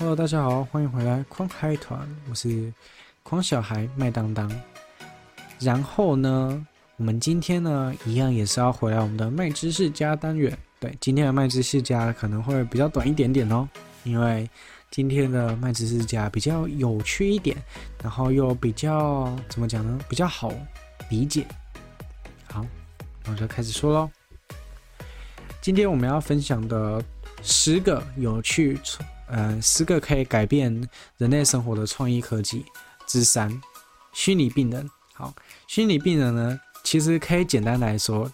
[0.00, 2.72] Hello，大家好，欢迎回来狂嗨团，我是
[3.22, 4.50] 狂小孩麦当当。
[5.58, 6.66] 然后呢，
[6.96, 10.56] 我们今天呢，一样也是要回来我们的麦知识家单元。
[10.78, 13.68] 对，今天的麦知识家可能会比较短一点点哦，
[14.02, 14.48] 因为
[14.90, 17.54] 今天的麦知识家比较有趣一点，
[18.02, 20.00] 然后又比较怎么讲呢？
[20.08, 20.50] 比较好
[21.10, 21.46] 理解。
[22.50, 22.64] 好，
[23.26, 24.10] 那我就开始说喽。
[25.60, 27.04] 今天我们要分享的
[27.42, 28.80] 十个有趣。
[29.30, 32.64] 呃，十个可以改变人类生活的创意科技
[33.06, 33.48] 之三，
[34.12, 34.90] 虚拟病人。
[35.14, 35.32] 好，
[35.68, 38.28] 虚拟病人呢，其实可以简单来说，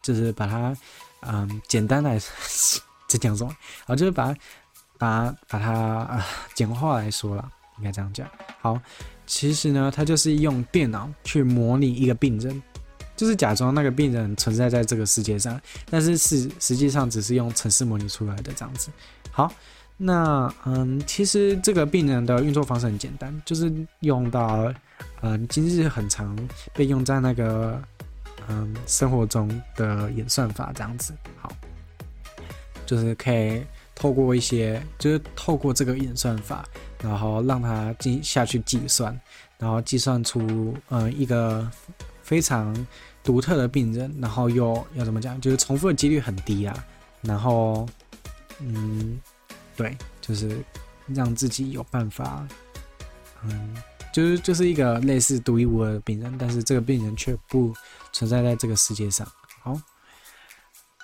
[0.00, 0.76] 就是把它，
[1.22, 2.20] 嗯，简单来
[3.08, 3.56] 这讲什么？
[3.84, 4.32] 好，就是把
[4.96, 8.28] 把把它啊简化来说了，应该这样讲。
[8.60, 8.80] 好，
[9.26, 12.62] 其实呢，它就是用电脑去模拟一个病人，
[13.16, 18.90] 就是假装那个病人存在在这个世界上，但是是实际上只是用程式模拟出来的这样子。
[19.32, 19.52] 好。
[20.02, 23.70] 那嗯，其实这个病人的运作方式很简单，就是
[24.00, 24.72] 用到
[25.20, 26.34] 嗯，今日很常
[26.72, 27.78] 被用在那个
[28.48, 31.12] 嗯生活中的演算法这样子。
[31.38, 31.52] 好，
[32.86, 33.62] 就是可以
[33.94, 36.64] 透过一些，就是透过这个演算法，
[37.02, 39.14] 然后让它进下去计算，
[39.58, 41.70] 然后计算出嗯一个
[42.22, 42.74] 非常
[43.22, 46.86] 独特的病人，然后又要怎么讲，就是重复的几率很低啊，
[47.20, 47.86] 然后
[48.60, 49.20] 嗯。
[49.80, 50.62] 对，就是
[51.06, 52.46] 让自己有办法，
[53.42, 53.74] 嗯，
[54.12, 57.74] 就是就是一个类似独一无二的病人，但是这个病人却不
[58.12, 59.26] 存在在这个世界上。
[59.62, 59.80] 好，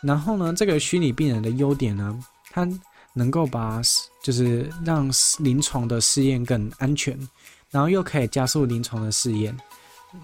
[0.02, 2.68] 然后呢，这个虚拟病人的优点呢，它
[3.14, 3.80] 能够把
[4.22, 7.18] 就是让临床的试验更安全，
[7.70, 9.56] 然后又可以加速临床的试验，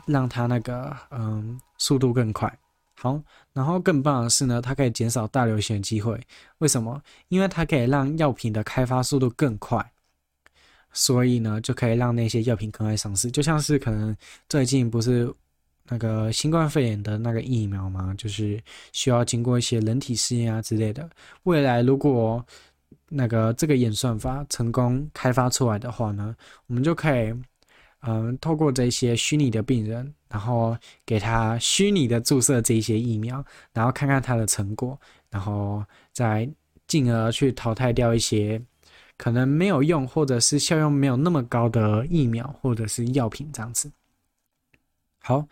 [0.05, 2.55] 让它那个嗯速度更快。
[3.03, 3.20] 好，
[3.53, 6.20] 然后更棒的是呢，它可以减少大流行的机会。
[6.58, 7.03] 为什么？
[7.27, 9.84] 因为它可以让药品的开发速度更快，
[10.93, 13.28] 所以呢，就可以让那些药品更快上市。
[13.28, 14.16] 就像是可能
[14.49, 15.28] 最近不是
[15.88, 18.15] 那个新冠肺炎的那个疫苗吗？
[18.16, 18.62] 就是
[18.93, 21.10] 需要经过一些人体试验啊之类的。
[21.43, 22.47] 未来如果
[23.09, 26.37] 那个这个演算法成功开发出来的话呢，
[26.69, 27.34] 我们就可以。
[28.04, 30.76] 嗯，透过这些虚拟的病人，然后
[31.06, 36.50] 给他虚拟的注射这些疫苗，然后看看他的成果，然后再
[36.88, 38.60] 进而去淘汰掉一些
[39.16, 43.88] 可能没有用或者是效用没有那么高的疫苗或者是药品这样子。
[45.20, 45.46] 好，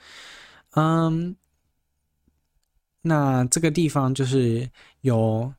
[0.75, 1.37] 嗯，
[3.03, 4.69] 那这个地方就是
[5.03, 5.55] 有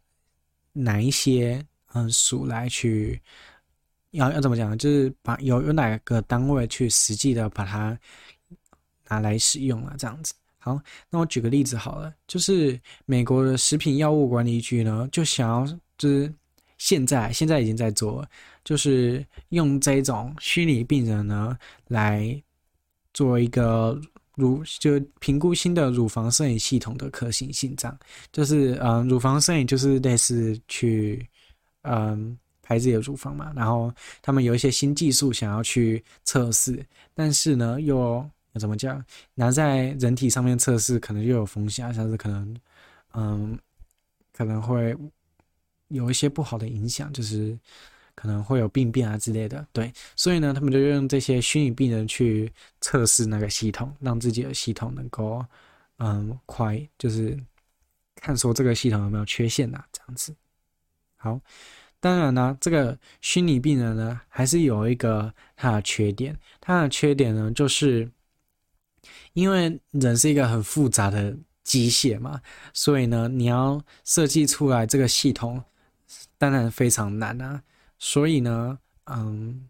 [0.73, 3.21] 哪一些嗯鼠来去。
[4.11, 4.77] 要要怎么讲呢？
[4.77, 7.97] 就是把有有哪个单位去实际的把它
[9.07, 10.33] 拿来使用了，这样子。
[10.59, 10.79] 好，
[11.09, 15.65] 那我举个例子好了，就是美国的食品药物管理局呢，就想要
[15.97, 16.33] 就是
[16.77, 18.25] 现在现在已经在做，
[18.63, 21.57] 就是用这种虚拟病人呢
[21.87, 22.39] 来
[23.13, 23.99] 做一个
[24.35, 27.99] 乳就评估新的乳房摄影系统的可行性，这样
[28.31, 31.25] 就是嗯，乳房摄影就是类似去
[31.83, 32.37] 嗯。
[32.63, 39.03] 孩子有乳房嘛，然后他们有一些新技术想要去测试，但是呢，又怎么讲？
[39.33, 42.57] 拿在人体上面测试，可能又有风险啊，像是可能，
[43.13, 43.59] 嗯，
[44.31, 44.95] 可能会
[45.89, 47.57] 有一些不好的影响，就是
[48.15, 49.65] 可能会有病变啊之类的。
[49.73, 55.45] 对，所以呢，他们就用这些虚拟病人去测试那个系统，让自己的系统能够，
[55.97, 57.37] 嗯，快，就是
[58.15, 60.33] 看说这个系统有没有缺陷啊，这样子。
[61.17, 61.39] 好。
[62.01, 66.37] 当然呢，这个虚拟病人呢，还是有一个它的缺点。
[66.59, 68.11] 它的缺点呢，就是
[69.33, 72.41] 因为人是一个很复杂的机械嘛，
[72.73, 75.63] 所以呢，你要设计出来这个系统，
[76.39, 77.61] 当然非常难啊。
[77.99, 79.69] 所以呢，嗯，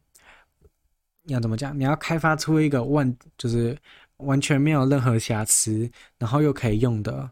[1.25, 1.77] 要怎么讲？
[1.77, 3.77] 你要开发出一个万，就是
[4.17, 7.29] 完全没有任何瑕疵，然后又可以用的。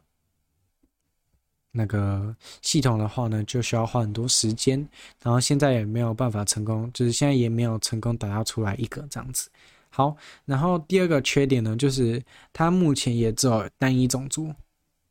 [1.71, 4.79] 那个系统的话呢，就需要花很多时间，
[5.21, 9.49] 然后现在也没有办法成功，就是现在也没有成功打造出来一个这样子。
[9.89, 14.51] 好，然后第二个缺点呢，就是它目前也只有单一种族，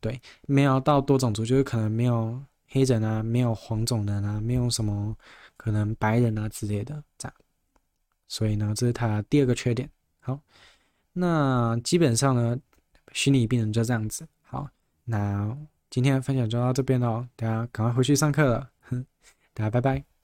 [0.00, 5.16] 对，没有到多种族，就是可能没有黑人啊，没有黄种人啊，没有什么
[5.56, 7.34] 可能白人啊之类的这样。
[8.26, 9.88] 所以呢，这是它第二个缺点。
[10.18, 10.38] 好，
[11.12, 12.58] 那基本上呢，
[13.12, 14.26] 虚拟病人就这样子。
[14.42, 14.68] 好，
[15.04, 15.56] 那。
[15.90, 19.04] 今天分享就到这边了，大家赶快回去上课了，哼，
[19.54, 20.17] 大家拜拜。